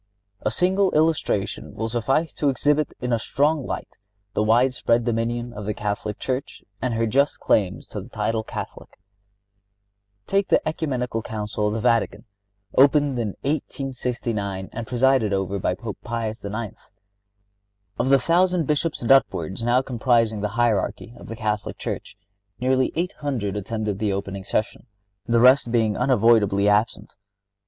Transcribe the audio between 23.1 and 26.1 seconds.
hundred attended the opening session, the rest being